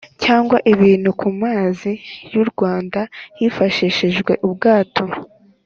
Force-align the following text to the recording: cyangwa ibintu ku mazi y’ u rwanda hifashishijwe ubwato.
cyangwa 0.23 0.57
ibintu 0.73 1.09
ku 1.19 1.27
mazi 1.41 1.91
y’ 2.31 2.35
u 2.43 2.45
rwanda 2.51 2.99
hifashishijwe 3.39 4.31
ubwato. 4.47 5.03